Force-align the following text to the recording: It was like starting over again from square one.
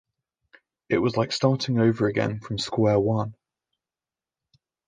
It 0.89 0.97
was 0.97 1.15
like 1.15 1.31
starting 1.31 1.77
over 1.77 2.07
again 2.07 2.39
from 2.39 2.57
square 2.57 2.99
one. 2.99 3.35